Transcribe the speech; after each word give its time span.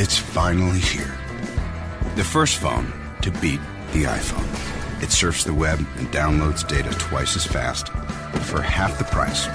It's 0.00 0.16
finally 0.16 0.78
here. 0.78 1.18
The 2.14 2.22
first 2.22 2.58
phone 2.58 2.92
to 3.20 3.32
beat 3.32 3.58
the 3.92 4.04
iPhone. 4.04 5.02
It 5.02 5.10
surfs 5.10 5.42
the 5.42 5.52
web 5.52 5.80
and 5.96 6.06
downloads 6.12 6.64
data 6.64 6.90
twice 6.90 7.34
as 7.34 7.44
fast 7.44 7.88
for 8.46 8.62
half 8.62 8.96
the 8.96 9.02
price. 9.06 9.48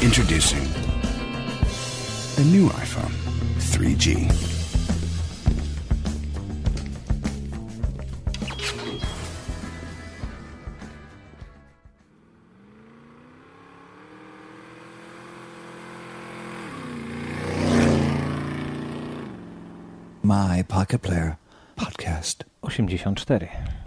Introducing 0.00 0.62
the 2.36 2.48
new 2.48 2.68
iPhone 2.68 3.10
3G. 3.58 4.51
Pocket 20.82 21.00
Player 21.00 21.36
podcast. 21.76 22.44
84. 22.64 23.81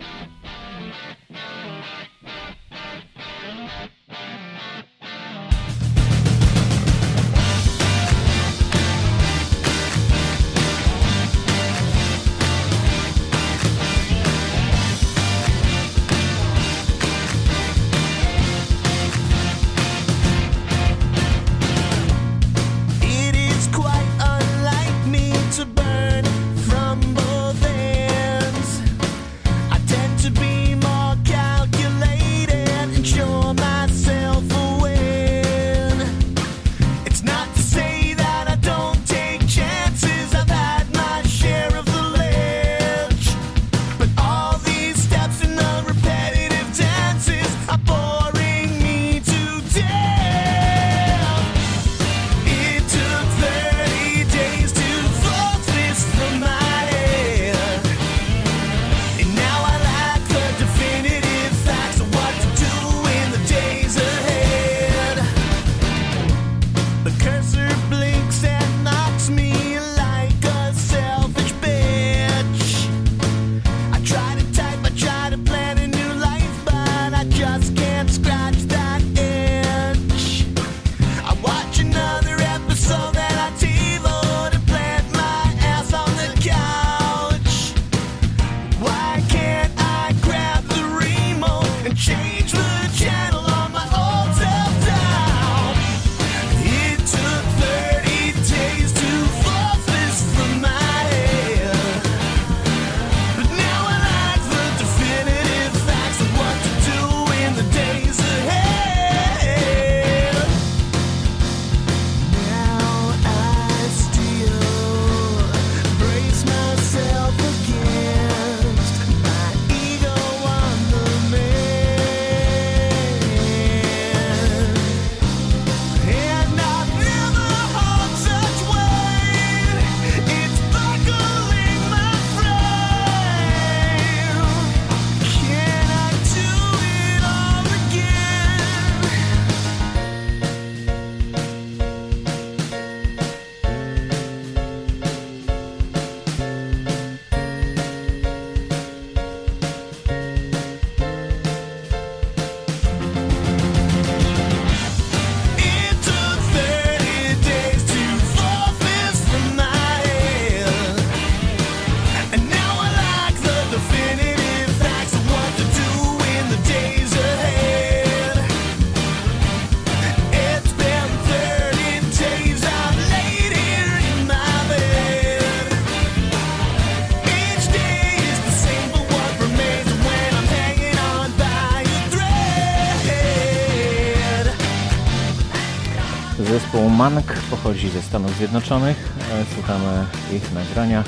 Mank 186.97 187.33
pochodzi 187.49 187.89
ze 187.89 188.01
Stanów 188.01 188.37
Zjednoczonych. 188.37 189.13
E, 189.31 189.45
Słuchamy 189.45 190.05
ich 190.33 190.53
nagrania 190.53 191.03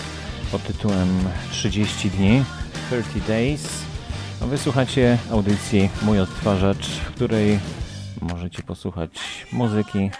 pod 0.51 0.63
tytułem 0.63 1.07
30 1.51 2.09
dni, 2.09 2.43
30 2.87 3.21
Days. 3.27 3.83
A 4.41 4.45
Wysłuchacie 4.45 5.17
audycji 5.31 5.89
Mój 6.01 6.19
Odtwarzacz, 6.19 6.87
w 6.87 7.11
której 7.15 7.59
możecie 8.21 8.63
posłuchać 8.63 9.45
muzyki, 9.51 10.11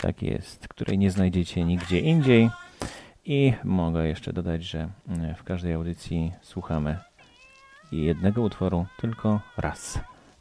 tak 0.00 0.22
jest, 0.22 0.68
której 0.68 0.98
nie 0.98 1.10
znajdziecie 1.10 1.64
nigdzie 1.64 2.00
indziej. 2.00 2.50
I 3.24 3.52
mogę 3.64 4.08
jeszcze 4.08 4.32
dodać, 4.32 4.64
że 4.64 4.88
mm, 5.08 5.34
w 5.34 5.44
każdej 5.44 5.74
audycji 5.74 6.32
słuchamy 6.42 6.98
jednego 7.92 8.42
utworu 8.42 8.86
tylko 9.00 9.40
raz. 9.56 9.98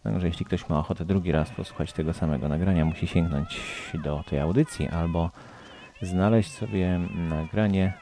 Także 0.07 0.27
jeśli 0.27 0.45
ktoś 0.45 0.69
ma 0.69 0.79
ochotę 0.79 1.05
drugi 1.05 1.31
raz 1.31 1.49
posłuchać 1.49 1.93
tego 1.93 2.13
samego 2.13 2.47
nagrania, 2.47 2.85
musi 2.85 3.07
sięgnąć 3.07 3.61
do 3.93 4.23
tej 4.29 4.39
audycji 4.39 4.87
albo 4.87 5.29
znaleźć 6.01 6.51
sobie 6.51 6.99
nagranie 7.15 7.93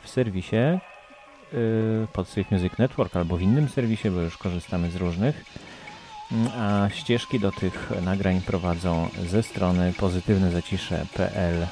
w 0.00 0.08
serwisie 0.08 0.56
yy, 1.52 2.06
pod 2.12 2.28
Safe 2.28 2.44
Music 2.50 2.78
Network 2.78 3.16
albo 3.16 3.36
w 3.36 3.42
innym 3.42 3.68
serwisie, 3.68 4.10
bo 4.10 4.20
już 4.20 4.38
korzystamy 4.38 4.90
z 4.90 4.96
różnych. 4.96 5.44
Mm, 6.32 6.48
A 6.58 6.88
ścieżki 6.90 7.40
do 7.40 7.52
tych 7.52 7.92
nagrań 8.04 8.40
prowadzą 8.40 9.08
ze 9.26 9.42
strony 9.42 9.92
pozytywnezacisze.pl 9.98 11.66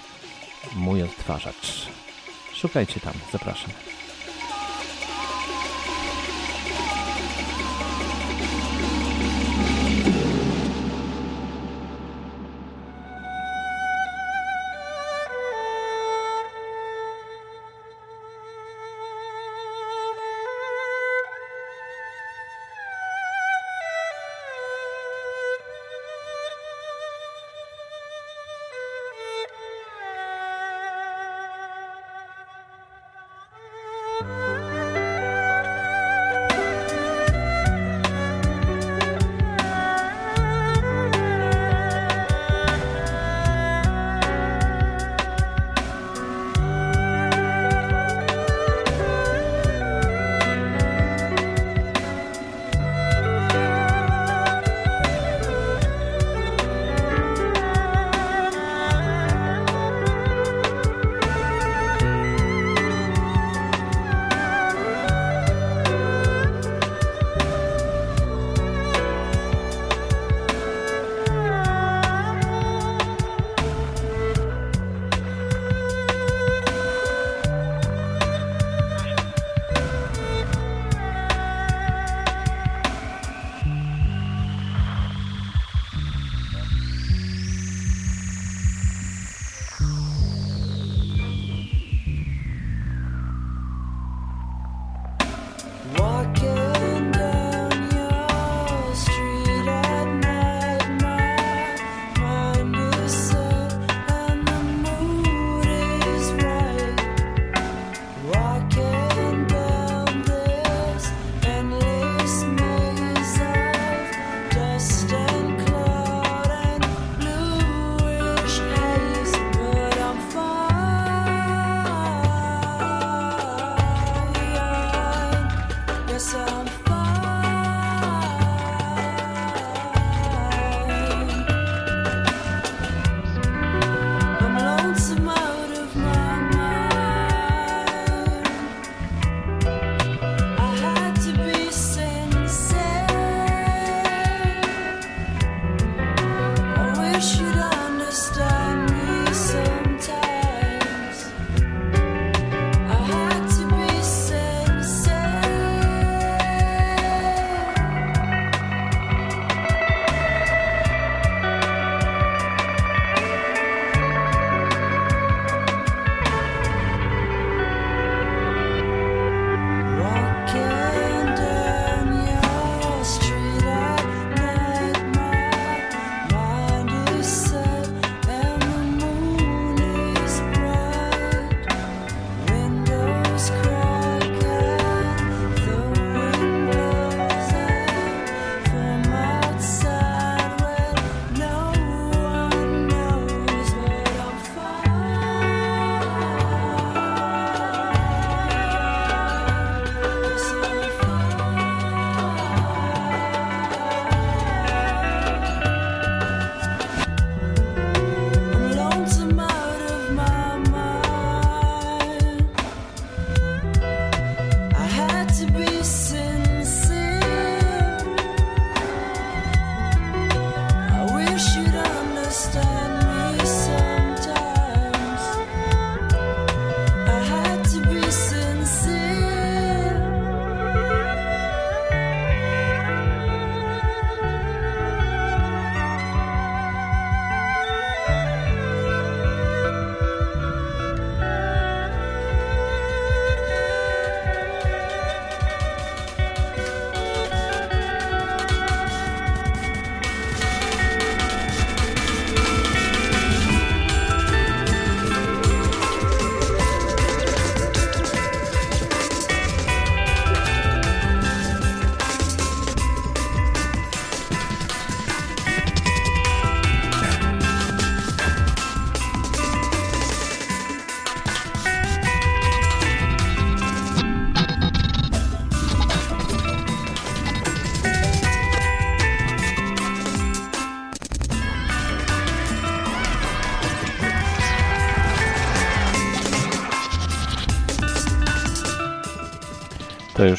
mój 0.77 1.03
odtwarzacz. 1.03 1.89
Szukajcie 2.55 3.01
tam, 3.01 3.15
zapraszam. 3.33 3.71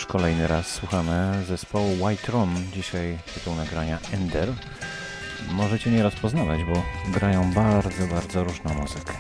kolejny 0.08 0.48
raz 0.48 0.68
słuchamy 0.68 1.44
zespołu 1.48 2.04
White 2.04 2.32
Room, 2.32 2.56
dzisiaj 2.74 3.18
tytuł 3.34 3.56
nagrania 3.56 4.00
Ender. 4.12 4.54
Możecie 5.52 5.92
nie 5.92 6.04
rozpoznawać, 6.04 6.60
bo 6.64 6.84
grają 7.12 7.54
bardzo, 7.54 8.08
bardzo 8.08 8.44
różną 8.44 8.74
muzykę. 8.74 9.14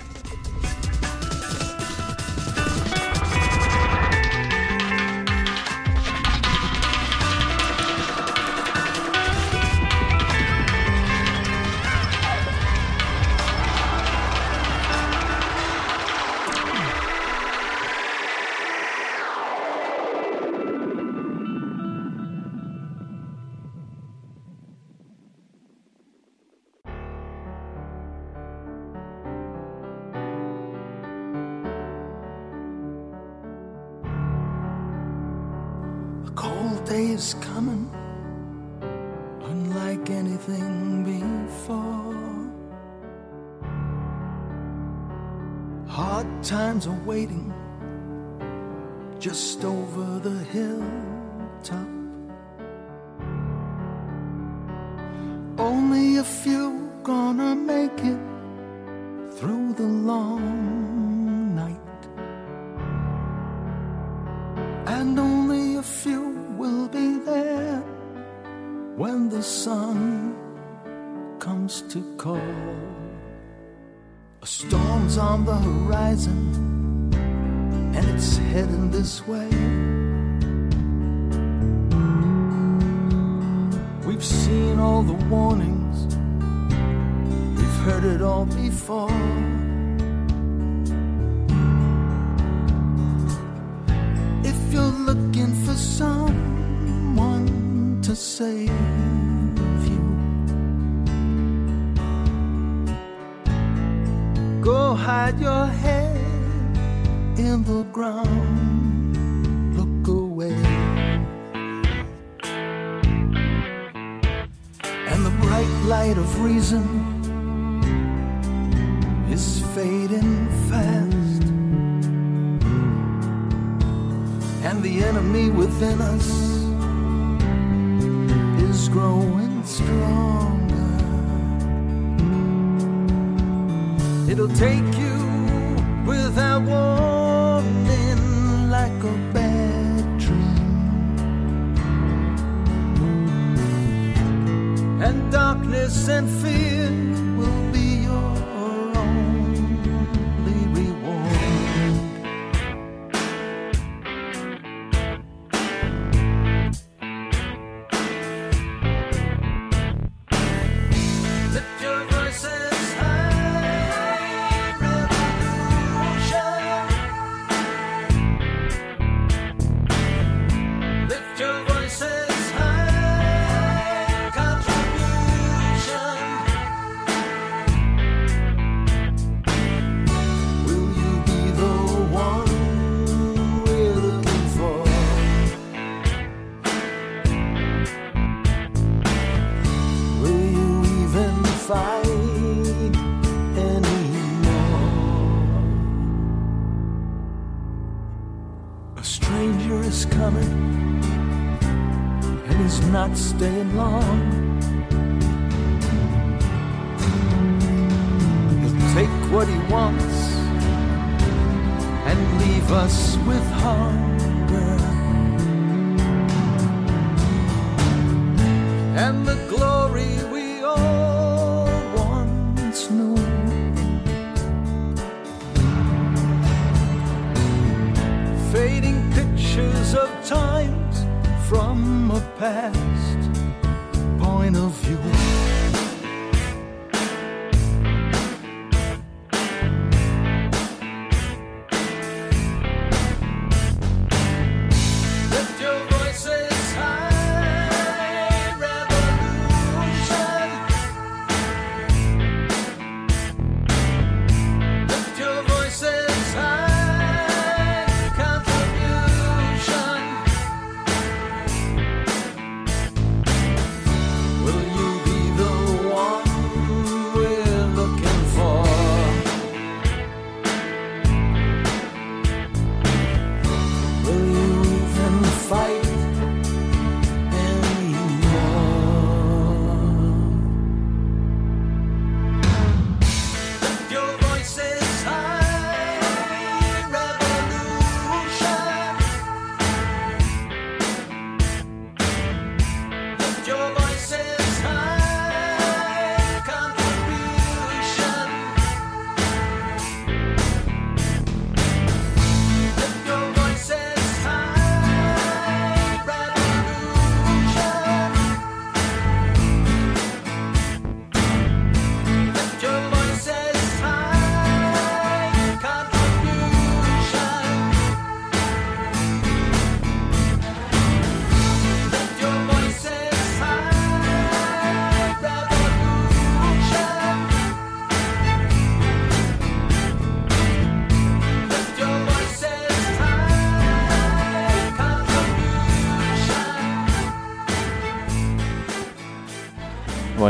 and 145.01 145.31
darkness 145.31 146.07
and 146.07 146.27
fear 146.41 146.89
will 147.37 147.66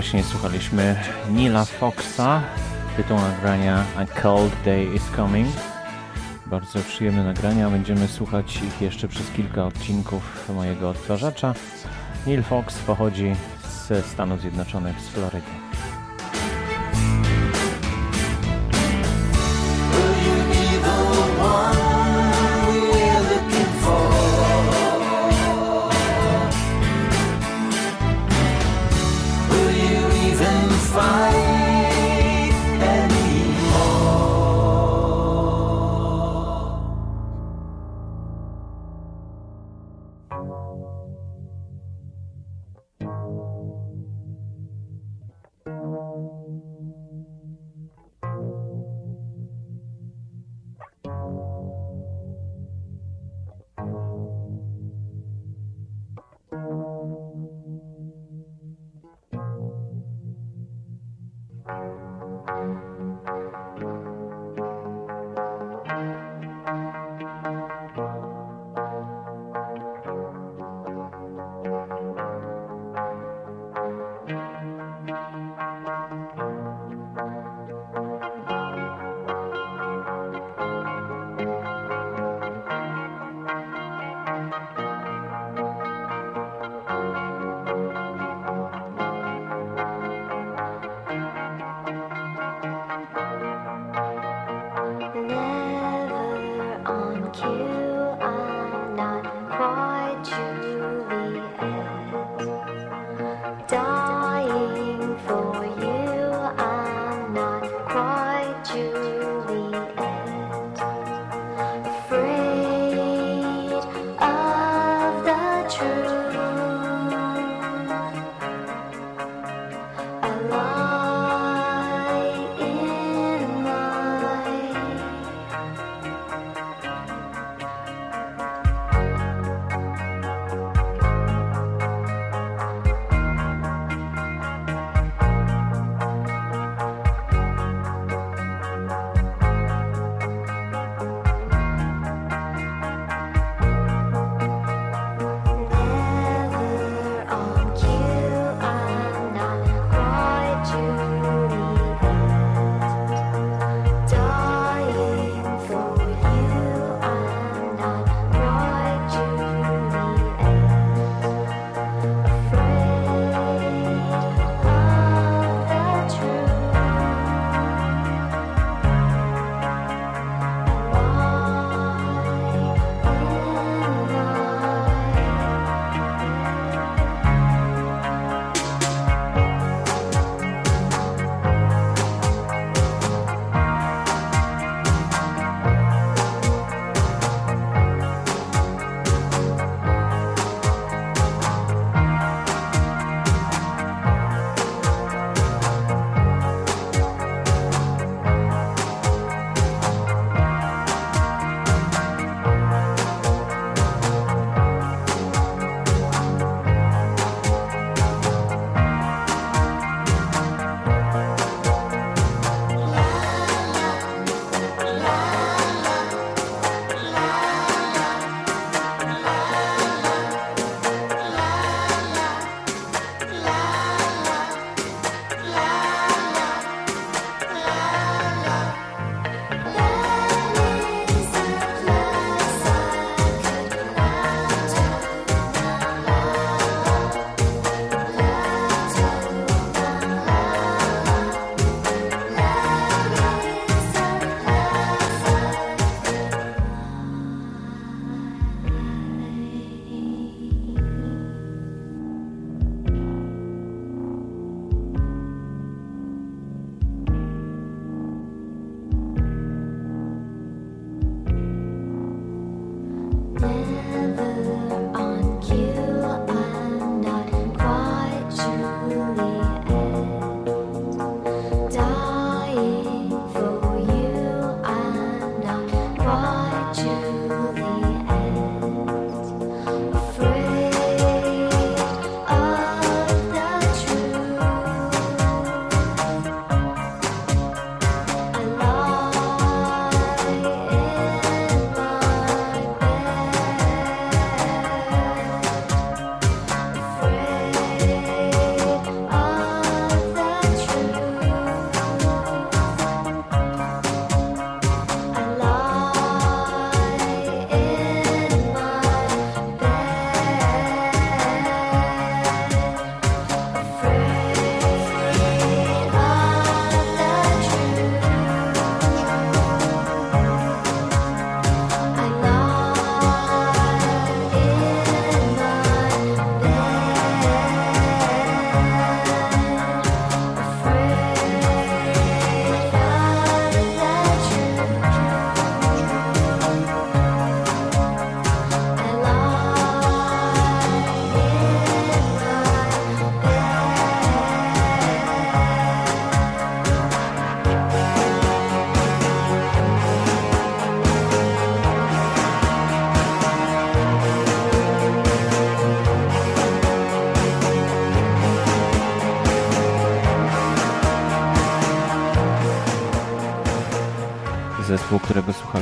właśnie 0.07 0.23
słuchaliśmy 0.23 0.95
Nila 1.31 1.65
Foxa, 1.65 2.41
tytuł 2.97 3.17
nagrania 3.17 3.83
A 3.97 4.05
Cold 4.21 4.53
Day 4.65 4.85
Is 4.95 5.03
Coming. 5.15 5.47
Bardzo 6.45 6.79
przyjemne 6.79 7.23
nagrania, 7.23 7.69
będziemy 7.69 8.07
słuchać 8.07 8.55
ich 8.55 8.81
jeszcze 8.81 9.07
przez 9.07 9.31
kilka 9.31 9.65
odcinków 9.65 10.49
mojego 10.55 10.89
odtwarzacza. 10.89 11.53
Neil 12.27 12.43
Fox 12.43 12.77
pochodzi 12.77 13.35
ze 13.87 14.01
Stanów 14.01 14.41
Zjednoczonych, 14.41 15.01
z 15.01 15.09
Florydy. 15.09 15.66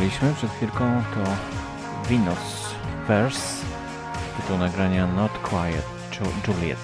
Słuchaliśmy 0.09 0.33
przed 0.37 0.51
chwilką 0.51 1.03
to 1.13 1.23
Venus 2.09 2.75
Verse, 3.07 3.65
tytuł 4.37 4.57
nagrania 4.57 5.07
Not 5.07 5.31
Quiet 5.31 5.85
Juliet. 6.47 6.77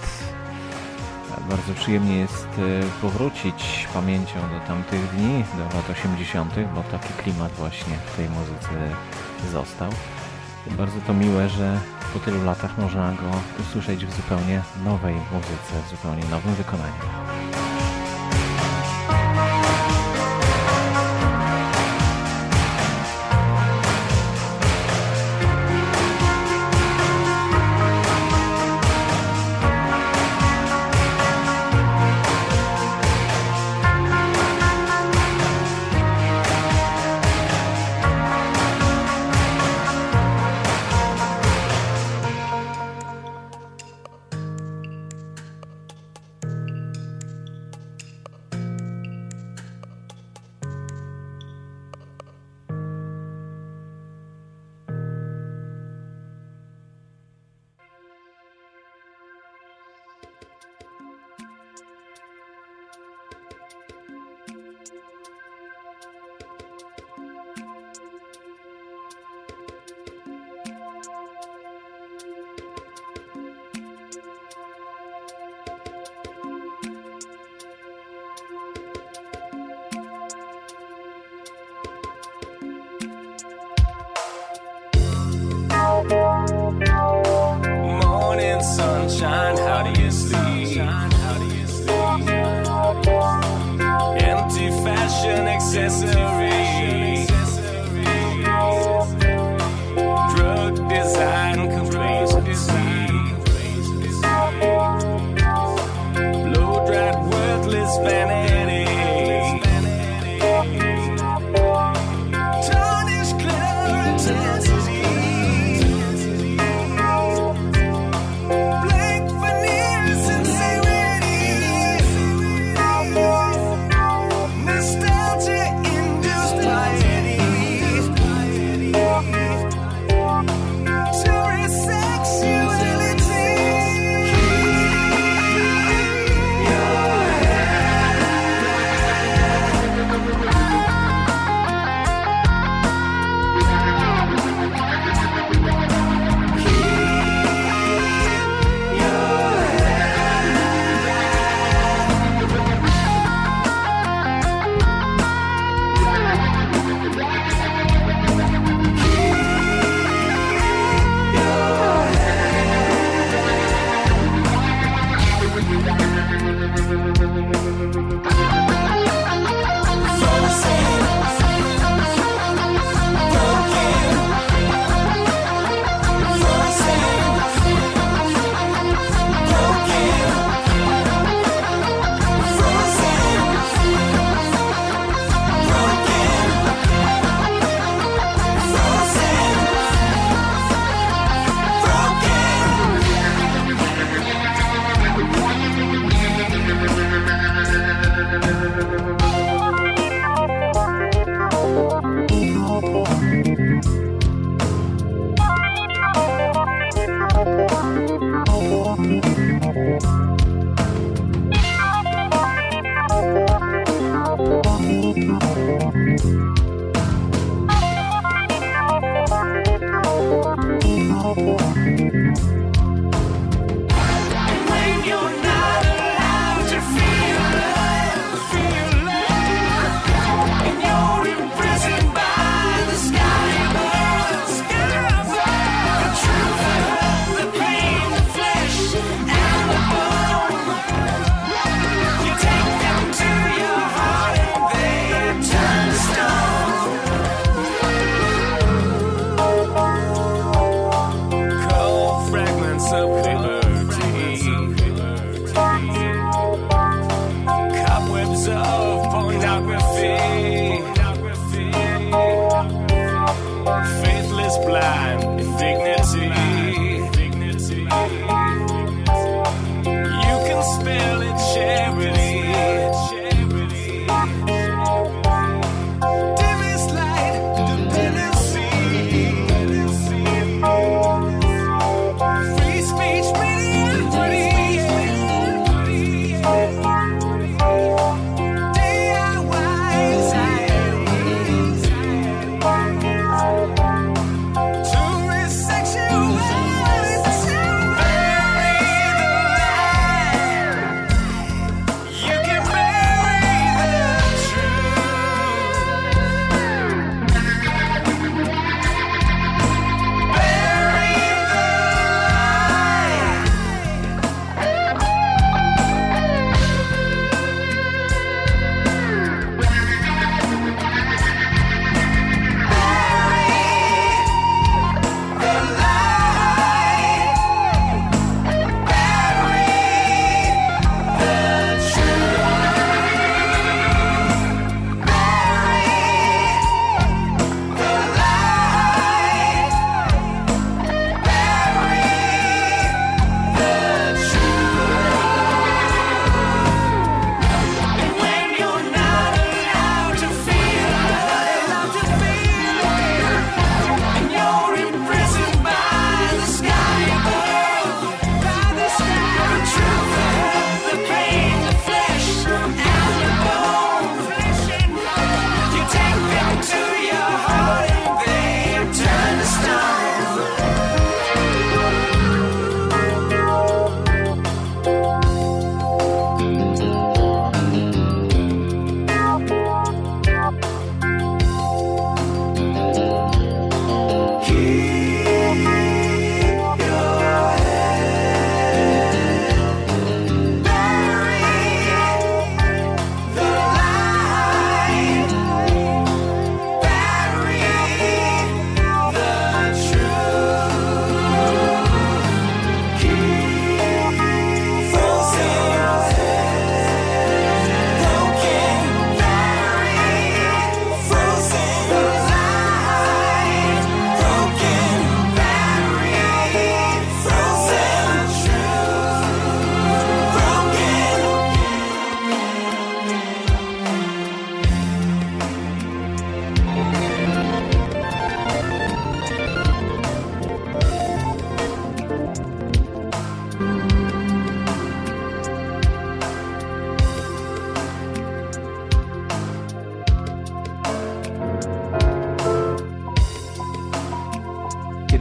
Bardzo 1.49 1.73
przyjemnie 1.73 2.17
jest 2.17 2.47
e, 2.57 3.01
powrócić 3.01 3.87
pamięcią 3.93 4.33
do 4.33 4.67
tamtych 4.67 5.15
dni, 5.15 5.43
do 5.57 5.77
lat 5.77 5.89
80., 5.89 6.53
bo 6.75 6.83
taki 6.83 7.13
klimat 7.13 7.51
właśnie 7.51 7.95
w 8.05 8.15
tej 8.15 8.29
muzyce 8.29 8.95
został. 9.51 9.91
Bardzo 10.71 11.01
to 11.07 11.13
miłe, 11.13 11.49
że 11.49 11.79
po 12.13 12.19
tylu 12.19 12.43
latach 12.43 12.77
można 12.77 13.11
go 13.11 13.31
usłyszeć 13.59 14.05
w 14.05 14.15
zupełnie 14.15 14.61
nowej 14.85 15.15
muzyce, 15.15 15.87
w 15.87 15.89
zupełnie 15.89 16.23
nowym 16.25 16.53
wykonaniu. 16.53 17.30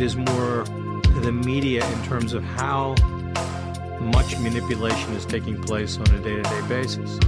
It 0.01 0.05
is 0.05 0.17
more 0.17 0.65
the 1.21 1.31
media 1.31 1.87
in 1.87 2.03
terms 2.05 2.33
of 2.33 2.43
how 2.43 2.95
much 4.01 4.39
manipulation 4.39 5.13
is 5.13 5.27
taking 5.27 5.61
place 5.61 5.99
on 5.99 6.07
a 6.15 6.19
day 6.21 6.37
to 6.37 6.43
day 6.43 6.63
basis. 6.71 7.19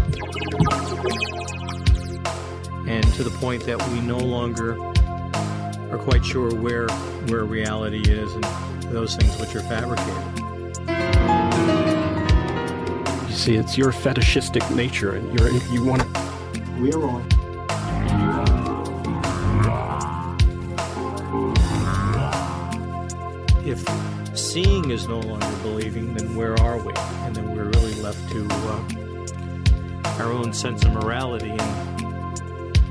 And 2.89 3.05
to 3.13 3.25
the 3.25 3.37
point 3.43 3.65
that 3.65 3.87
we 3.91 4.01
no 4.01 4.17
longer 4.17 4.83
are 5.93 5.99
quite 5.99 6.25
sure 6.25 6.55
where 6.55 6.89
where 7.29 7.45
reality 7.45 8.11
is 8.11 8.33
and 8.33 8.45
those 8.85 9.17
things 9.17 9.39
which 9.39 9.55
are 9.55 9.61
fabricated. 9.61 10.39
You 13.29 13.35
see, 13.35 13.57
it's 13.57 13.77
your 13.77 13.93
fetishistic 13.93 14.71
nature, 14.71 15.17
and 15.17 15.39
you're 15.39 15.53
you 15.71 15.85
want 15.85 16.01
to. 16.01 16.21
We're 16.81 17.05
on. 17.05 17.42
If 23.73 24.39
seeing 24.39 24.91
is 24.91 25.09
no 25.09 25.21
longer 25.21 25.51
believing, 25.63 26.13
then 26.13 26.37
where 26.37 26.61
are 26.61 26.77
we? 26.77 26.93
And 27.25 27.35
then 27.35 27.57
we're 27.57 27.71
really 27.71 27.95
left 28.03 28.21
to 28.33 28.47
uh, 28.51 30.23
our 30.23 30.31
own 30.31 30.53
sense 30.53 30.85
of 30.85 30.93
morality 30.93 31.53
and 31.53 31.61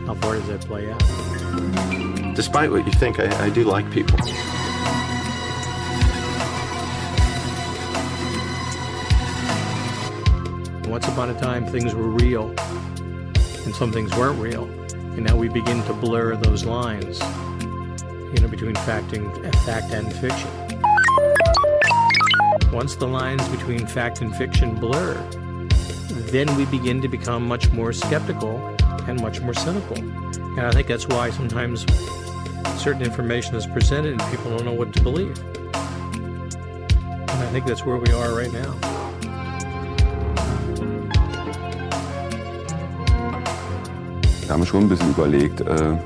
how 0.07 0.15
far 0.15 0.37
does 0.37 0.47
that 0.47 0.61
play 0.61 0.91
out? 0.91 2.35
Despite 2.35 2.71
what 2.71 2.87
you 2.87 2.91
think, 2.93 3.19
I, 3.19 3.45
I 3.45 3.51
do 3.51 3.63
like 3.63 3.91
people. 3.91 4.17
Once 10.89 11.07
upon 11.07 11.29
a 11.29 11.39
time, 11.39 11.67
things 11.67 11.93
were 11.93 12.09
real, 12.09 12.55
and 13.65 13.75
some 13.75 13.91
things 13.91 14.17
weren't 14.17 14.39
real, 14.39 14.63
and 14.63 15.23
now 15.23 15.35
we 15.35 15.47
begin 15.47 15.83
to 15.83 15.93
blur 15.93 16.35
those 16.37 16.65
lines, 16.65 17.19
you 18.33 18.41
know, 18.41 18.47
between 18.47 18.73
fact 18.73 19.13
and 19.13 19.31
fact 19.57 19.93
and 19.93 20.11
fiction. 20.13 20.70
Once 22.71 22.95
the 22.95 23.05
lines 23.05 23.45
between 23.49 23.85
fact 23.85 24.21
and 24.21 24.33
fiction 24.33 24.73
blur, 24.75 25.13
then 26.31 26.47
we 26.55 26.63
begin 26.65 27.01
to 27.01 27.09
become 27.09 27.45
much 27.45 27.69
more 27.73 27.91
skeptical 27.91 28.55
and 29.09 29.21
much 29.21 29.41
more 29.41 29.53
cynical. 29.53 29.97
And 29.97 30.61
I 30.61 30.71
think 30.71 30.87
that's 30.87 31.05
why 31.05 31.31
sometimes 31.31 31.85
certain 32.77 33.01
information 33.01 33.55
is 33.55 33.67
presented 33.67 34.13
and 34.13 34.31
people 34.31 34.55
don't 34.55 34.63
know 34.63 34.73
what 34.73 34.93
to 34.93 35.01
believe. 35.01 35.37
And 37.29 37.39
I 37.43 37.49
think 37.51 37.65
that's 37.65 37.85
where 37.85 37.97
we 37.97 38.13
are 38.13 38.33
right 38.33 38.53
now. 38.53 38.73
Da 44.47 44.53
haben 44.53 44.65
schon 44.65 44.83
ein 44.83 44.89
bisschen 44.89 45.09
überlegt. 45.09 45.61
Äh, 45.61 45.97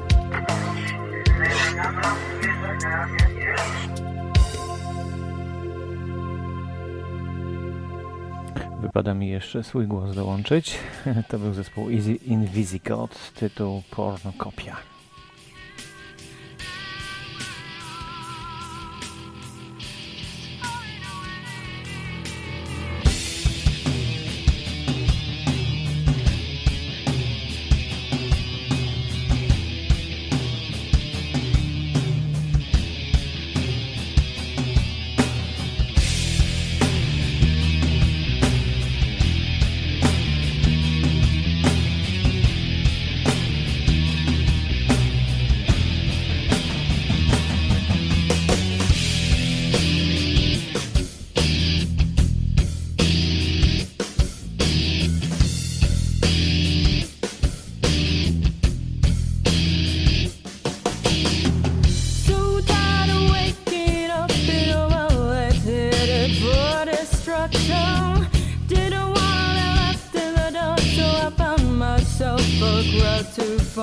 Wypada 8.96 9.14
mi 9.14 9.30
jeszcze 9.30 9.64
swój 9.64 9.88
głos 9.88 10.16
dołączyć. 10.16 10.78
To 11.30 11.40
był 11.40 11.54
zespół 11.54 11.90
Easy 11.90 12.14
Invisigot, 12.16 13.32
tytuł 13.34 13.84
Pornokopia. 13.92 14.95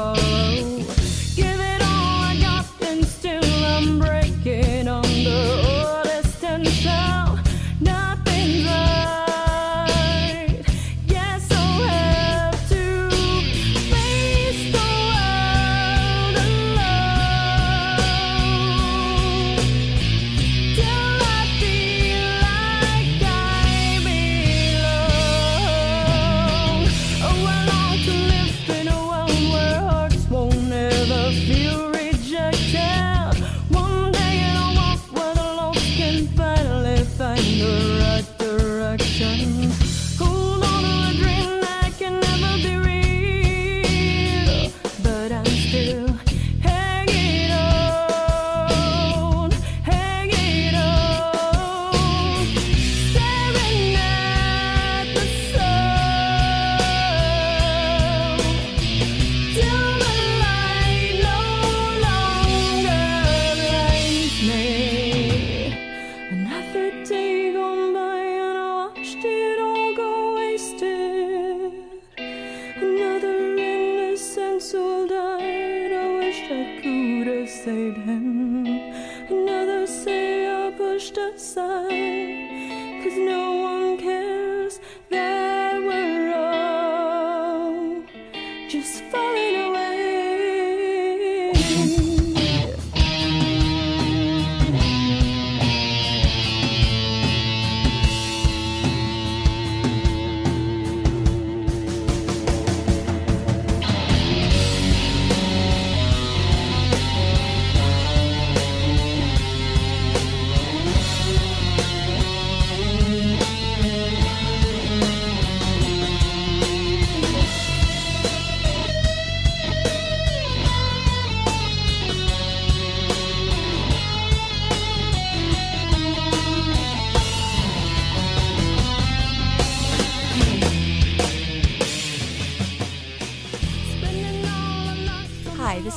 Follow. 0.03 0.82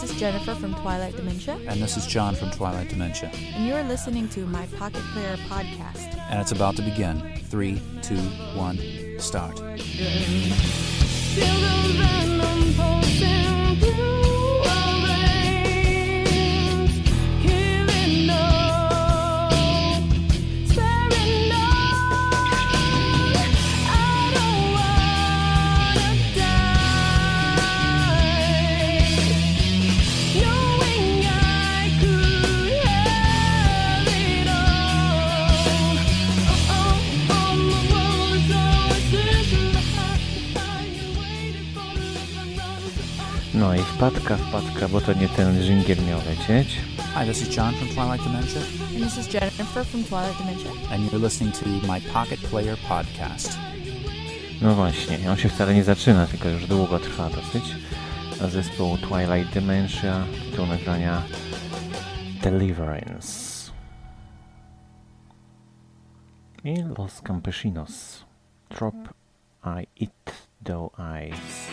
This 0.02 0.12
is 0.12 0.20
Jennifer 0.20 0.54
from 0.56 0.74
Twilight 0.76 1.16
Dementia. 1.16 1.58
And 1.68 1.82
this 1.82 1.96
is 1.96 2.06
John 2.06 2.36
from 2.36 2.52
Twilight 2.52 2.90
Dementia. 2.90 3.30
And 3.34 3.66
you're 3.66 3.82
listening 3.84 4.28
to 4.30 4.46
My 4.46 4.66
Pocket 4.78 5.02
Player 5.14 5.38
podcast. 5.48 6.14
And 6.30 6.42
it's 6.42 6.52
about 6.52 6.76
to 6.76 6.82
begin. 6.82 7.40
Three, 7.46 7.82
two, 8.02 8.18
one, 8.58 8.78
start. 9.20 9.58
Wpadka, 43.96 44.38
wpadka, 44.38 44.88
bo 44.90 45.02
to 45.02 45.14
nie 45.14 45.30
ten 45.30 45.64
żingiel 45.64 45.98
miał 46.08 46.20
lecieć. 46.20 46.82
Hi, 47.14 47.28
this 47.28 47.42
is 47.42 47.58
John 47.58 47.74
from 47.74 47.88
Twilight 47.88 48.24
Dementia. 48.24 48.62
And 48.96 49.04
this 49.04 49.18
is 49.18 49.34
Jennifer 49.34 49.86
from 49.86 50.04
Twilight 50.04 50.38
Dementia. 50.38 50.72
And 50.92 51.12
you're 51.12 51.24
listening 51.24 51.54
to 51.54 51.66
my 51.88 52.02
Pocket 52.14 52.40
Player 52.40 52.78
podcast. 52.78 53.58
No 54.62 54.76
właśnie, 54.76 55.32
on 55.32 55.38
się 55.38 55.50
wcale 55.50 55.74
nie 55.74 55.84
zaczyna, 55.84 56.28
tylko 56.28 56.50
już 56.50 56.68
długo 56.68 57.00
trwa 57.00 57.30
dosyć. 57.30 57.76
Zespół 58.52 58.98
Twilight 58.98 59.54
Dementia, 59.54 60.24
tu 60.56 60.66
nagrania 60.66 61.22
Deliverance 62.44 63.72
i 66.64 66.84
Los 66.98 67.22
Campesinos. 67.22 68.26
Drop 68.70 68.96
I 69.64 69.88
eat 70.04 70.34
though 70.64 71.00
eyes. 71.00 71.70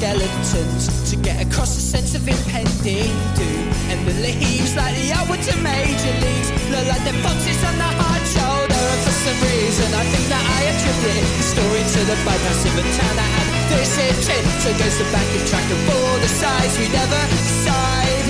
skeletons 0.00 1.10
to 1.10 1.16
get 1.16 1.36
across 1.44 1.76
a 1.76 1.80
sense 1.80 2.14
of 2.14 2.26
impending 2.26 3.12
doom. 3.36 3.68
And 3.92 4.00
the 4.08 4.16
leaves, 4.24 4.74
like 4.74 4.96
the 4.96 5.12
outward 5.12 5.42
to 5.44 5.54
major 5.60 6.14
leagues, 6.24 6.48
look 6.72 6.86
like 6.88 7.04
the 7.04 7.12
boxes 7.20 7.60
on 7.68 7.76
the 7.76 7.90
hard 8.00 8.24
shoulder. 8.24 8.80
And 8.80 9.00
for 9.04 9.12
some 9.12 9.40
reason, 9.44 9.92
I 9.92 10.04
think 10.08 10.24
that 10.32 10.40
I 10.40 10.60
attribute 10.72 11.28
the 11.36 11.44
story 11.52 11.82
to 11.84 12.00
the 12.08 12.16
bypass 12.24 12.64
of 12.64 12.80
a 12.80 12.84
town 12.96 13.14
that 13.20 13.28
had 13.28 13.48
this 13.76 13.92
intent 14.00 14.48
goes 14.80 14.96
the 14.96 15.04
back 15.12 15.28
and 15.36 15.44
track 15.44 15.68
of 15.68 15.80
all 15.92 16.16
the 16.16 16.32
sides 16.32 16.74
we 16.80 16.88
never 16.88 17.22
side. 17.60 18.28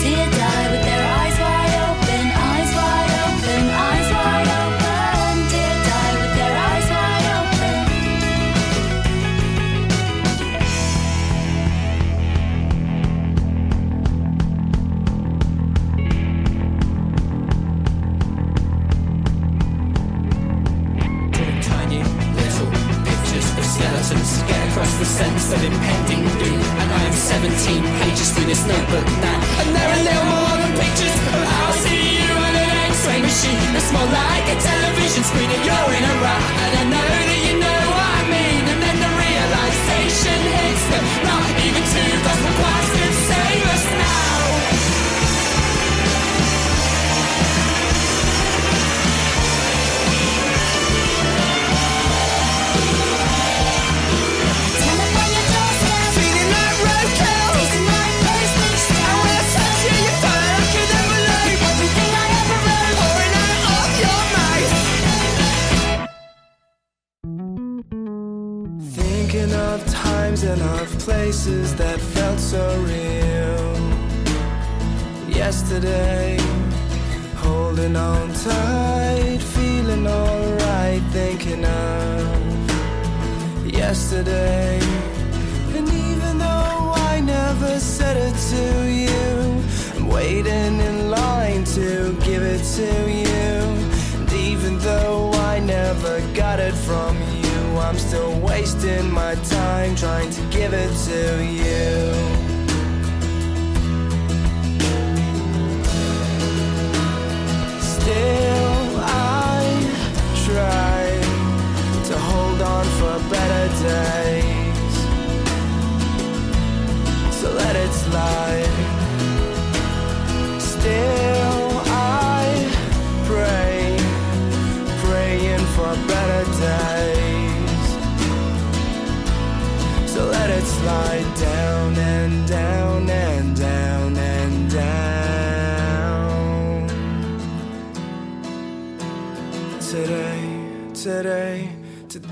Dear. 0.00 0.63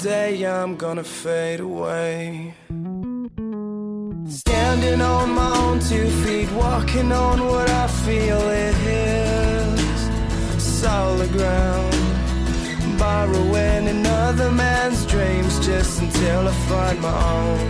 Today 0.02 0.44
I'm 0.44 0.74
gonna 0.74 1.04
fade 1.04 1.60
away. 1.60 2.54
Standing 4.26 5.00
on 5.00 5.30
my 5.30 5.56
own 5.58 5.78
two 5.78 6.10
feet, 6.24 6.50
walking 6.50 7.12
on 7.12 7.46
what 7.46 7.70
I 7.70 7.86
feel 7.86 8.40
it 8.40 8.74
is. 8.84 10.10
Solid 10.60 11.30
ground, 11.30 11.94
borrowing 12.98 13.86
another 13.86 14.50
man's 14.50 15.06
dreams 15.06 15.64
just 15.64 16.00
until 16.02 16.48
I 16.48 16.52
find 16.68 17.00
my 17.00 17.18
own 17.38 17.60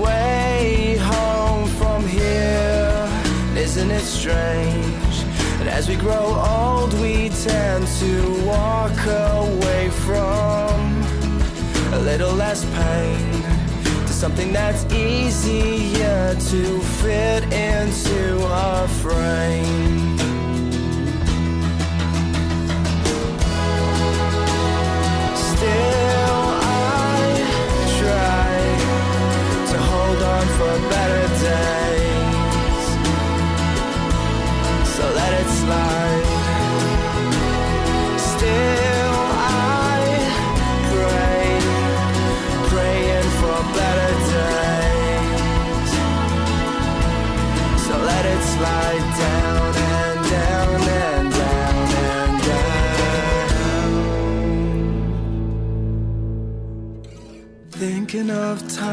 way 0.00 0.98
home 1.00 1.66
from 1.80 2.06
here. 2.06 3.08
Isn't 3.56 3.90
it 3.90 4.04
strange 4.04 5.09
that 5.60 5.68
as 5.68 5.88
we 5.88 5.96
grow 5.96 6.34
old, 6.40 6.92
we 7.00 7.28
tend 7.28 7.86
to 7.86 8.44
walk 8.46 8.96
away 9.06 9.90
from 9.90 11.02
a 11.92 11.98
little 11.98 12.32
less 12.32 12.64
pain 12.64 13.42
to 14.06 14.12
something 14.12 14.52
that's 14.52 14.90
easier 14.92 16.34
to 16.34 16.80
fit 16.80 17.44
into 17.52 18.38
a 18.42 18.88
frame? 19.02 20.09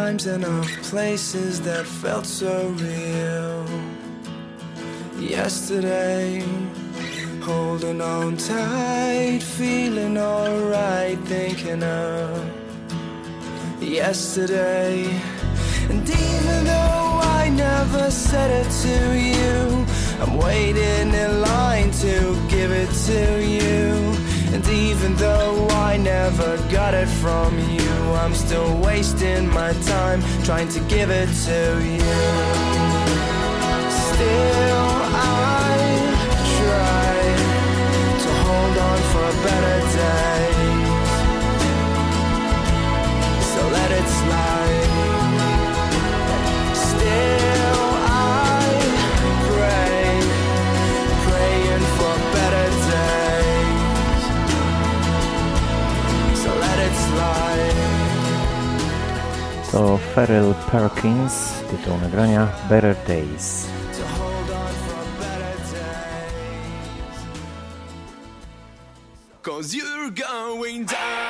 Times 0.08 0.26
and 0.26 0.45
of 0.45 0.66
places 0.84 1.60
that 1.60 1.86
felt 1.86 2.26
so 2.26 2.70
real. 2.80 3.66
Yesterday, 5.20 6.41
holding 7.41 7.99
on 7.99 8.38
tight, 8.38 9.39
feeling 9.43 10.18
alright, 10.18 11.20
thinking 11.26 11.84
of 11.84 12.41
yesterday. 13.82 15.03
And 15.89 16.10
even 16.10 16.60
though 16.72 17.10
I 17.39 17.49
never 17.49 18.10
said 18.10 18.49
it 18.62 18.70
to 18.88 18.97
you, 19.32 19.86
I'm 20.22 20.38
waiting 20.38 21.10
in 21.24 21.41
line 21.41 21.91
to 22.05 22.16
give 22.47 22.72
it 22.72 22.91
to 23.10 23.22
you. 23.55 23.84
And 24.53 24.66
even 24.70 25.16
though 25.16 25.68
I 25.72 25.97
never 25.97 26.55
got 26.72 26.93
it 26.93 27.10
from 27.22 27.51
you, 27.60 27.97
I'm 28.14 28.34
still 28.34 28.78
wasting 28.80 29.47
my 29.49 29.74
time 29.84 30.22
trying 30.43 30.70
to 30.70 30.80
give 30.82 31.10
it 31.10 31.28
to 31.47 31.60
you. 31.84 31.99
Still, 34.10 34.88
I 35.14 35.78
try 36.58 37.18
to 38.24 38.30
hold 38.47 38.78
on 38.89 38.99
for 39.12 39.30
better 39.47 39.80
days. 39.97 41.10
So 43.51 43.62
let 43.70 43.91
it 43.91 44.08
slide. 44.08 44.57
To 60.28 60.53
Perkins, 60.71 61.53
tytuł 61.71 61.97
nagrania 61.97 62.47
Better 62.69 62.95
Days. 63.07 63.67
Cause 69.41 69.73
you're 69.73 70.11
going 70.11 70.86
down, 70.86 71.26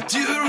do 0.00 0.47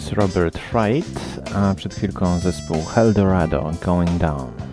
jest 0.00 0.12
Robert 0.12 0.58
Wright, 0.72 1.40
a 1.54 1.74
przed 1.74 1.94
chwilką 1.94 2.38
zespół 2.38 2.76
Eldorado 2.96 3.70
Going 3.84 4.10
Down. 4.10 4.69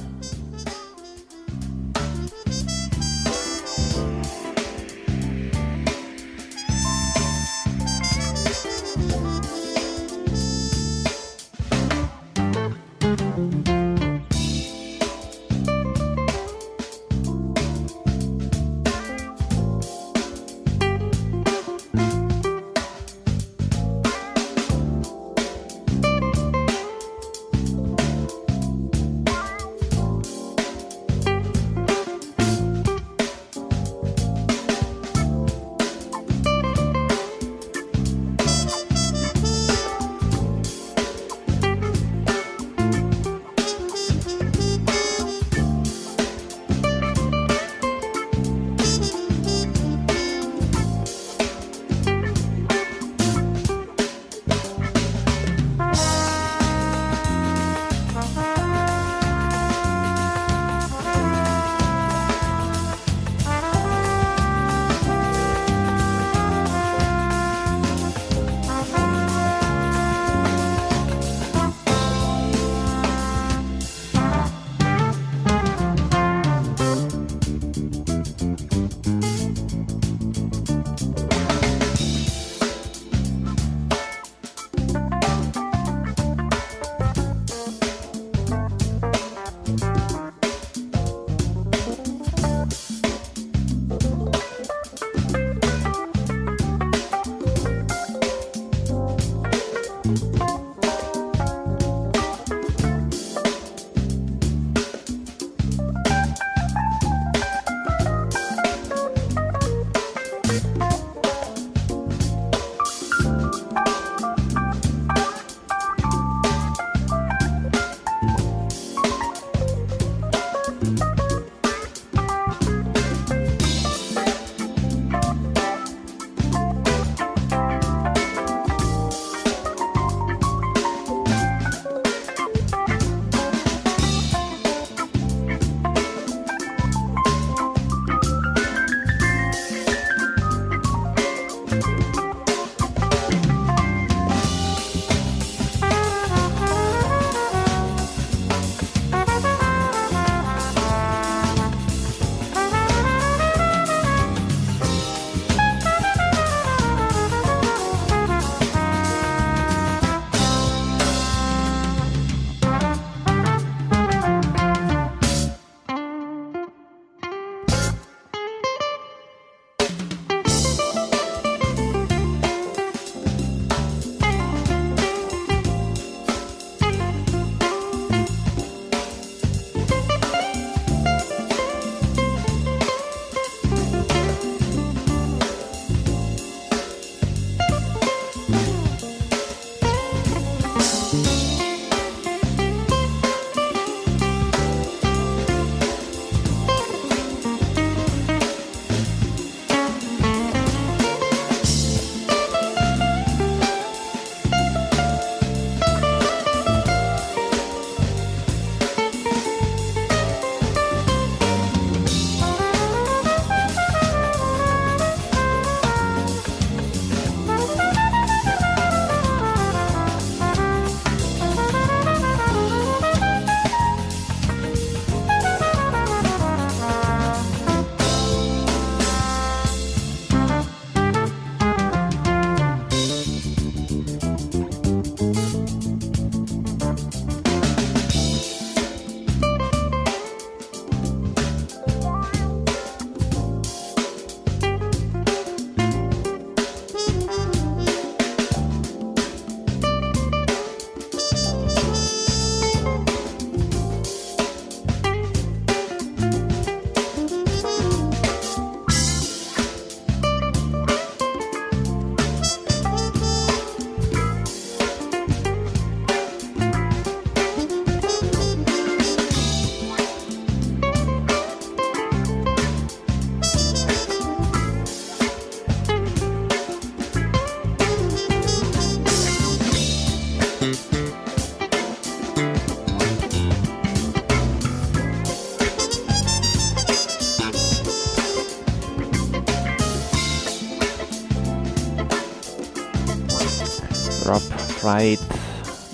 Fried 294.87 295.19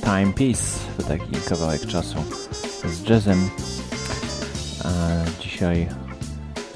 Timepiece. 0.03 0.79
To 0.97 1.03
taki 1.03 1.31
kawałek 1.49 1.85
czasu 1.85 2.15
z 2.85 3.09
jazzem. 3.09 3.49
Dzisiaj 5.41 5.89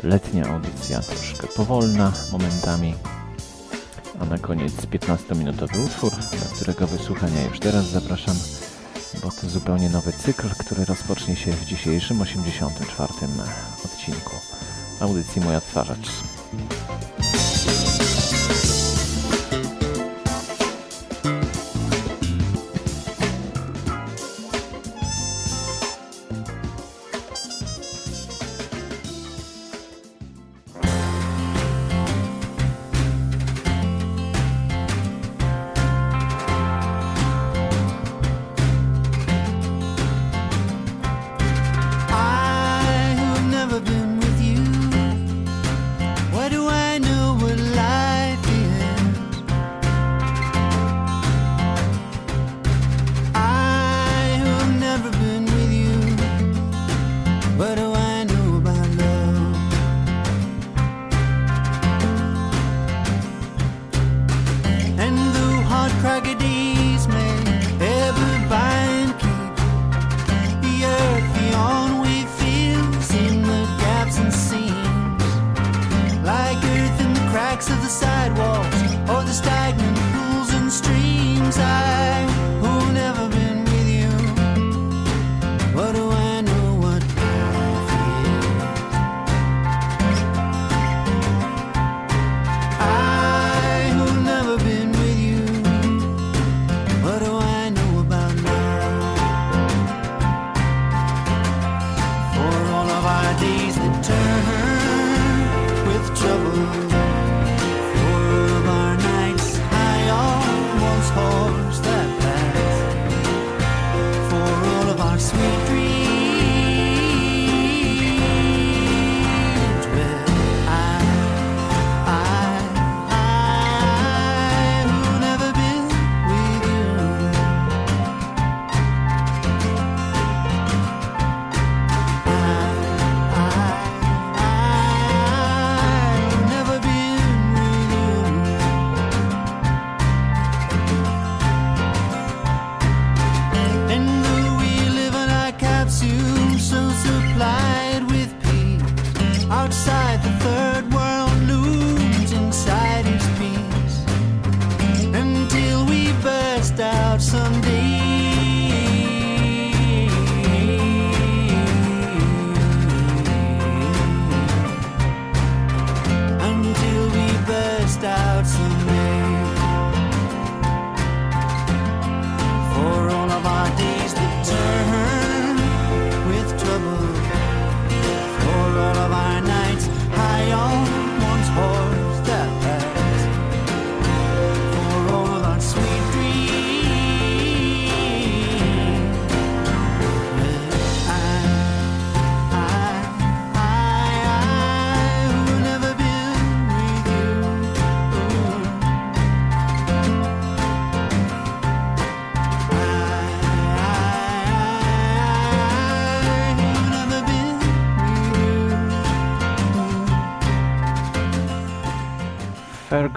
letnia 0.04 0.48
audycja, 0.48 1.02
troszkę 1.02 1.48
powolna 1.48 2.12
momentami. 2.32 2.94
A 4.20 4.26
na 4.26 4.38
koniec 4.38 4.74
15-minutowy 4.74 5.86
utwór, 5.86 6.12
do 6.12 6.56
którego 6.56 6.88
wysłuchania 6.88 7.42
już 7.50 7.60
teraz 7.60 7.86
zapraszam, 7.86 8.36
bo 9.24 9.32
to 9.32 9.50
zupełnie 9.50 9.90
nowy 9.90 10.14
cykl, 10.14 10.50
który 10.60 10.86
rozpocznie 10.86 11.36
się 11.36 11.52
w 11.52 11.66
dzisiejszym 11.66 12.22
84 12.22 13.14
odcinku 13.86 14.36
audycji 15.00 15.42
Moja 15.42 15.58
Odtwarzacz. 15.58 16.10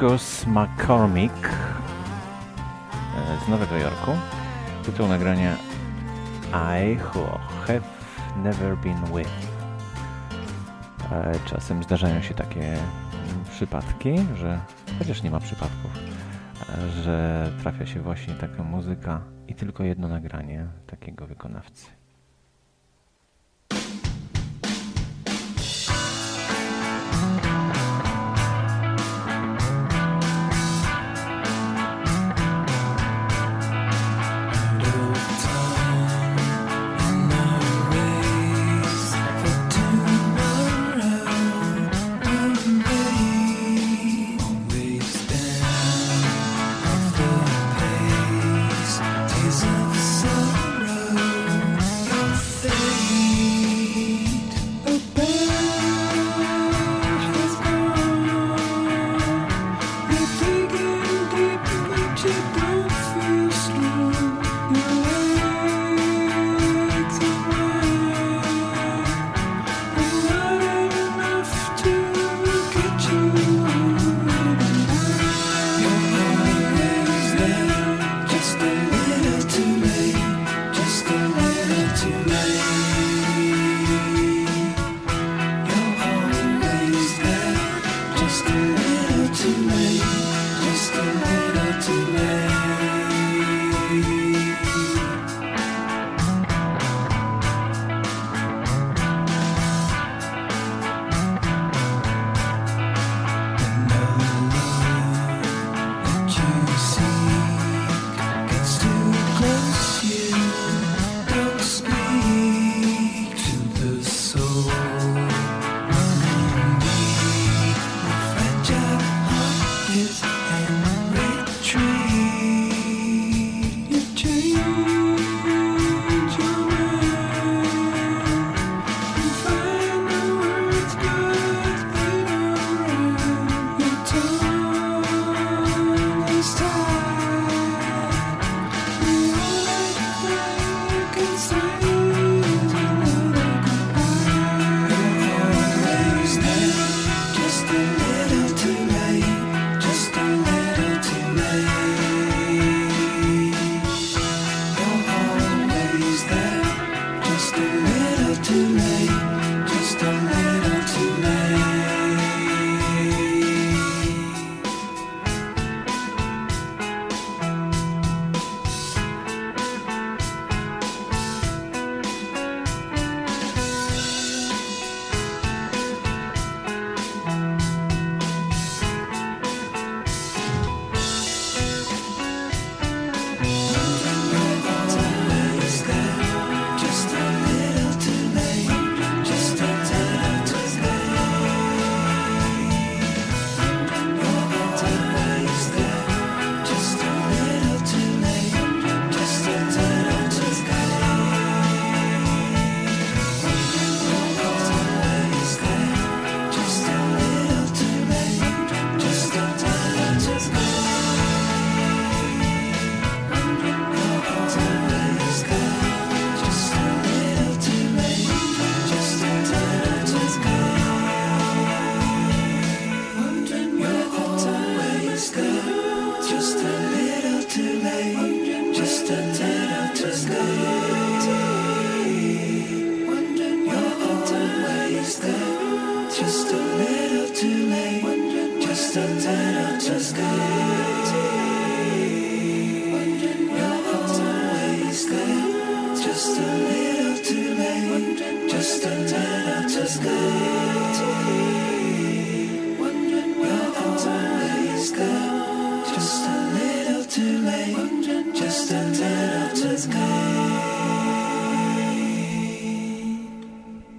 Fergus 0.00 0.46
McCormick 0.46 1.46
e, 1.46 1.50
z 3.44 3.48
Nowego 3.48 3.76
Jorku. 3.76 4.10
Tytuł 4.84 5.08
nagrania 5.08 5.56
I 6.52 6.96
Who 6.96 7.38
Have 7.66 7.80
Never 8.36 8.76
Been 8.76 9.04
With. 9.04 9.30
E, 11.12 11.32
czasem 11.44 11.82
zdarzają 11.82 12.22
się 12.22 12.34
takie 12.34 12.72
mm, 12.72 12.80
przypadki, 13.50 14.14
że 14.36 14.60
chociaż 14.98 15.22
nie 15.22 15.30
ma 15.30 15.40
przypadków, 15.40 15.90
e, 16.68 16.90
że 17.02 17.50
trafia 17.62 17.86
się 17.86 18.00
właśnie 18.00 18.34
taka 18.34 18.62
muzyka 18.62 19.20
i 19.48 19.54
tylko 19.54 19.84
jedno 19.84 20.08
nagranie 20.08 20.66
takiego 20.86 21.26
wykonawcy. 21.26 21.99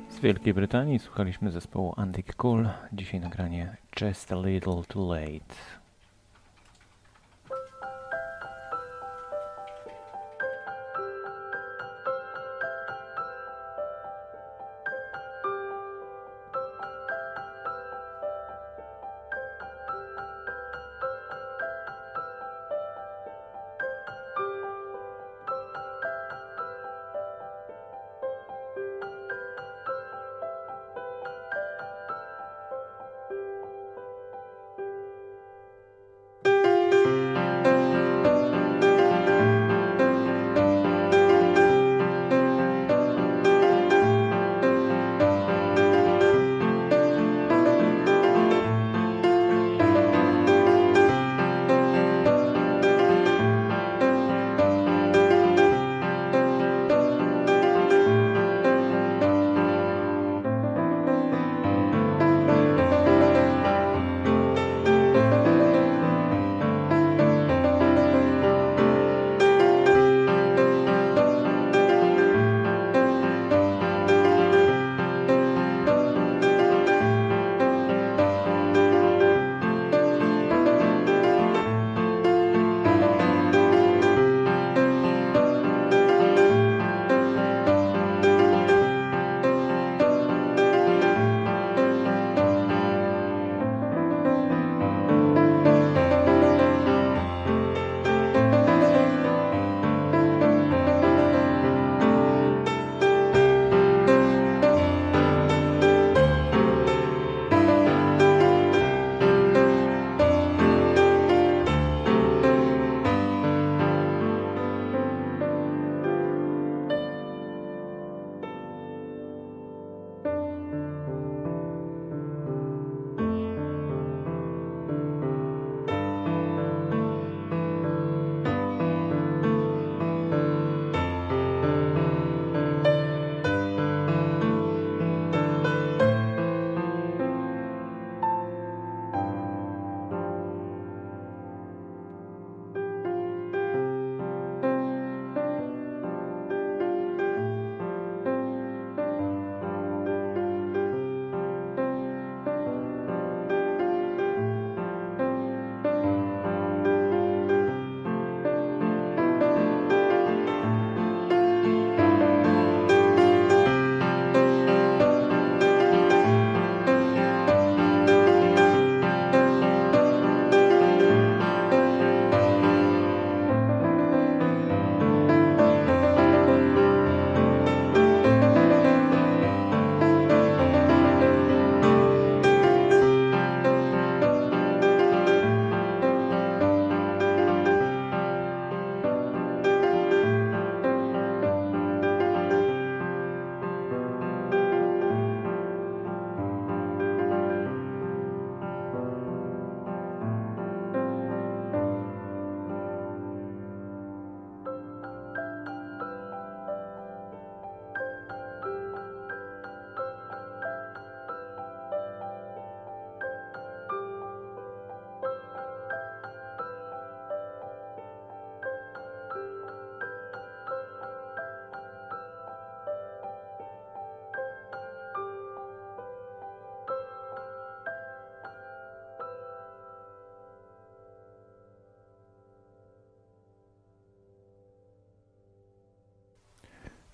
Z 0.10 0.20
Wielkiej 0.24 0.54
Brytanii 0.54 1.00
słuchaliśmy 1.00 1.52
zespołu 1.52 1.94
Antic 1.98 2.36
Cool. 2.36 2.70
Dzisiaj 2.94 3.20
nagranie 3.20 3.78
Just 4.02 4.32
a 4.32 4.36
Little 4.36 4.84
Too 4.88 5.14
Late. 5.14 5.56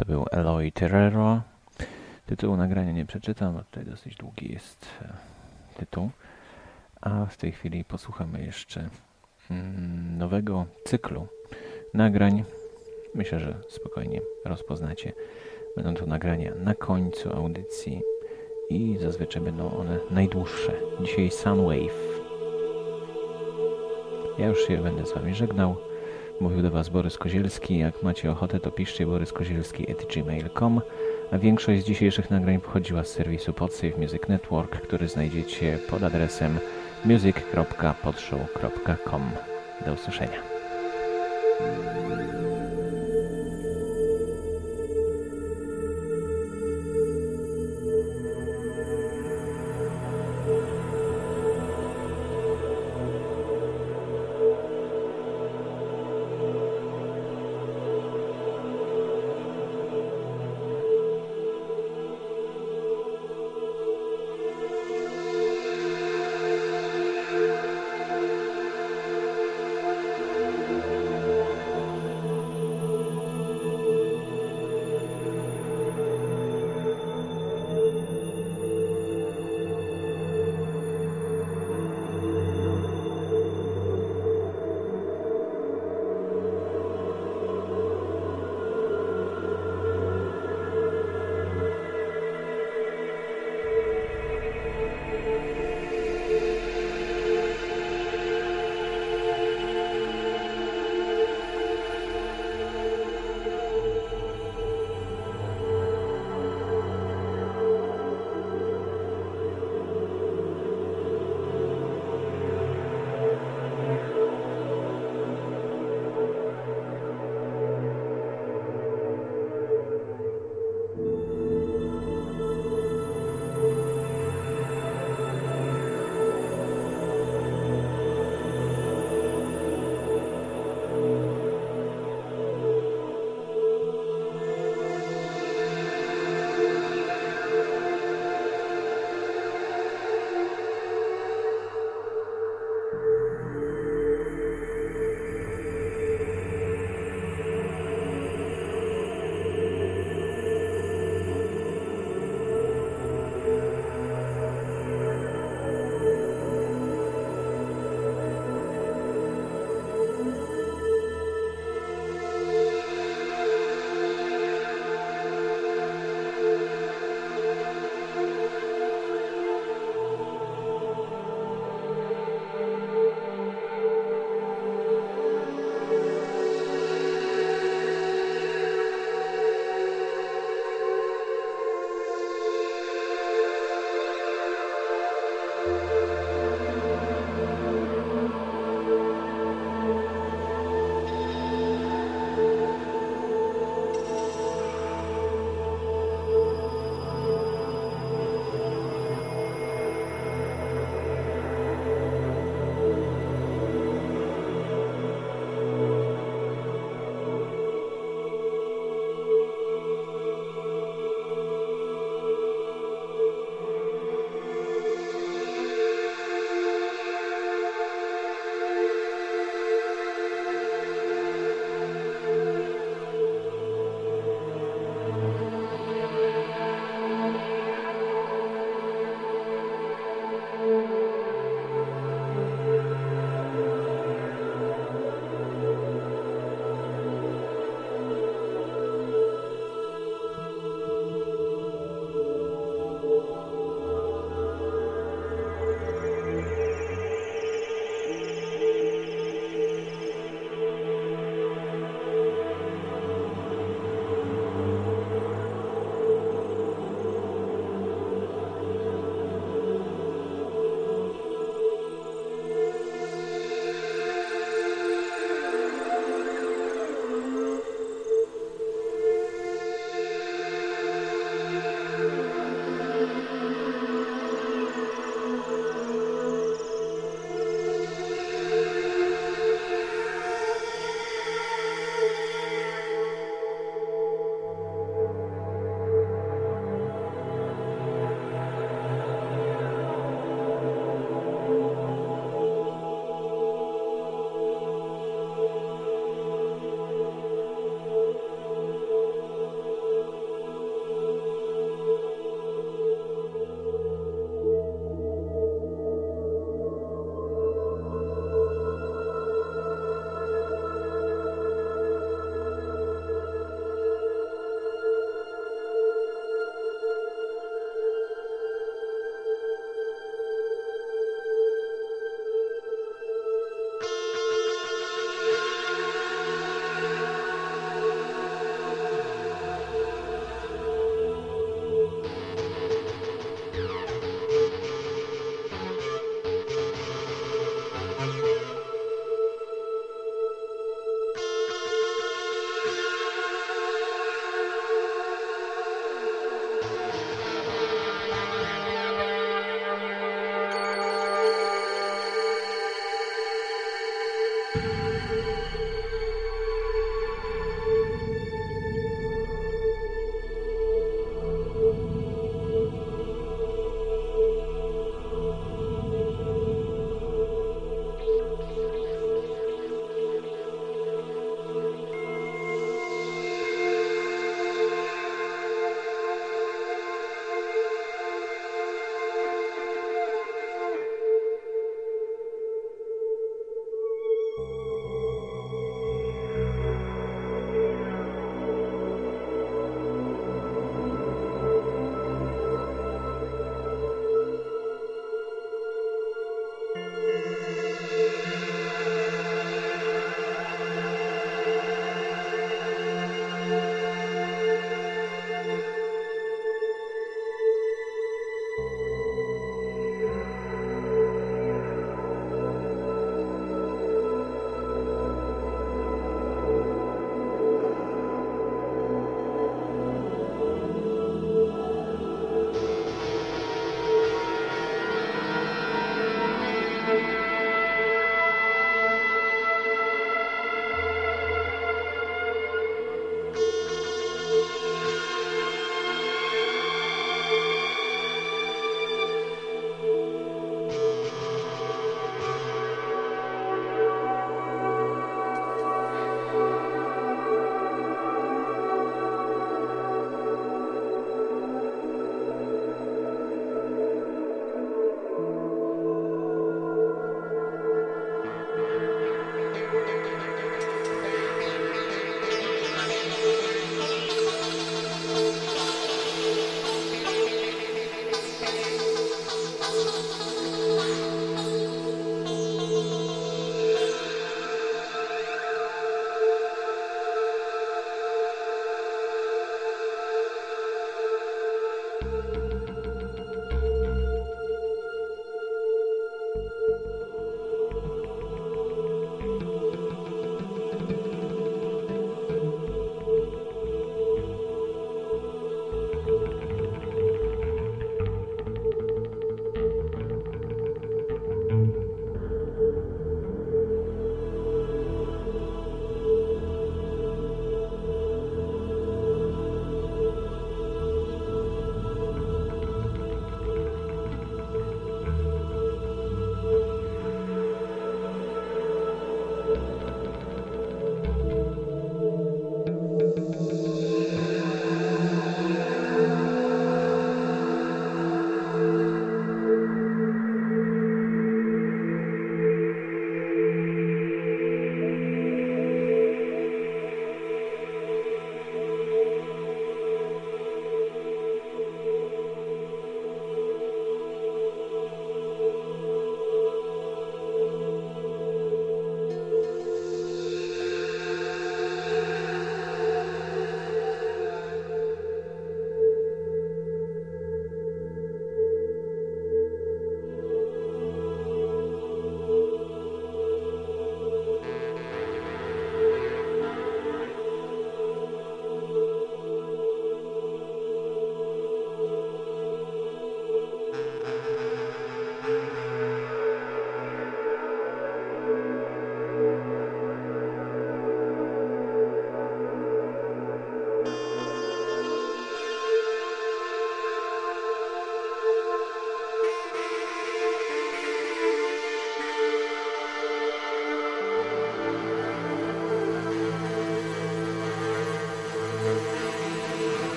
To 0.00 0.06
był 0.06 0.26
Eloy 0.30 0.72
Terrero. 0.72 1.42
Tytułu 2.26 2.56
nagrania 2.56 2.92
nie 2.92 3.06
przeczytam, 3.06 3.54
bo 3.54 3.62
tutaj 3.62 3.84
dosyć 3.84 4.16
długi 4.16 4.52
jest 4.52 4.86
e, 5.02 5.12
tytuł. 5.78 6.10
A 7.00 7.26
w 7.26 7.36
tej 7.36 7.52
chwili 7.52 7.84
posłuchamy 7.84 8.44
jeszcze 8.44 8.88
mm, 9.50 10.18
nowego 10.18 10.66
cyklu 10.84 11.26
nagrań. 11.94 12.44
Myślę, 13.14 13.40
że 13.40 13.54
spokojnie 13.68 14.20
rozpoznacie. 14.44 15.12
Będą 15.76 15.94
to 15.94 16.06
nagrania 16.06 16.52
na 16.54 16.74
końcu 16.74 17.36
audycji 17.36 18.02
i 18.70 18.98
zazwyczaj 19.00 19.42
będą 19.42 19.76
one 19.76 19.98
najdłuższe. 20.10 20.72
Dzisiaj 21.00 21.30
Sunwave. 21.30 22.20
Ja 24.38 24.46
już 24.46 24.66
się 24.66 24.82
będę 24.82 25.06
z 25.06 25.12
Wami 25.12 25.34
żegnał. 25.34 25.89
Mówił 26.40 26.62
do 26.62 26.70
Was 26.70 26.88
Borys 26.88 27.18
Kozielski. 27.18 27.78
Jak 27.78 28.02
macie 28.02 28.30
ochotę, 28.30 28.60
to 28.60 28.70
piszcie 28.70 29.06
boryskozielski.gmail.com 29.06 30.80
A 31.32 31.38
większość 31.38 31.82
z 31.82 31.84
dzisiejszych 31.84 32.30
nagrań 32.30 32.60
pochodziła 32.60 33.04
z 33.04 33.08
serwisu 33.08 33.52
Podsafe 33.52 33.98
Music 33.98 34.28
Network, 34.28 34.80
który 34.80 35.08
znajdziecie 35.08 35.78
pod 35.90 36.02
adresem 36.02 36.58
music.podshow.com. 37.04 39.30
Do 39.86 39.92
usłyszenia. 39.92 40.42